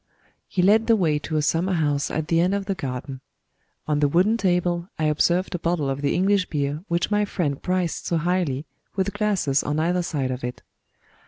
He 0.47 0.63
led 0.63 0.87
the 0.87 0.95
way 0.95 1.19
to 1.19 1.37
a 1.37 1.43
summer 1.43 1.73
house 1.73 2.09
at 2.09 2.27
the 2.27 2.39
end 2.39 2.55
of 2.55 2.65
the 2.65 2.73
garden. 2.73 3.21
On 3.87 3.99
the 3.99 4.07
wooden 4.07 4.35
table, 4.35 4.89
I 4.97 5.03
observed 5.03 5.53
a 5.53 5.59
bottle 5.59 5.91
of 5.91 6.01
the 6.01 6.15
English 6.15 6.47
beer 6.49 6.83
which 6.87 7.11
my 7.11 7.23
friend 7.23 7.61
prized 7.61 8.05
so 8.05 8.17
highly, 8.17 8.65
with 8.95 9.13
glasses 9.13 9.61
on 9.61 9.79
either 9.79 10.01
side 10.01 10.31
of 10.31 10.43
it. 10.43 10.63